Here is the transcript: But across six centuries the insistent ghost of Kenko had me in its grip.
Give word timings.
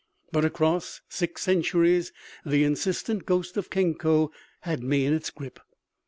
But 0.31 0.43
across 0.43 1.01
six 1.09 1.43
centuries 1.43 2.11
the 2.43 2.63
insistent 2.63 3.27
ghost 3.27 3.55
of 3.55 3.69
Kenko 3.69 4.31
had 4.61 4.81
me 4.81 5.05
in 5.05 5.13
its 5.13 5.29
grip. 5.29 5.59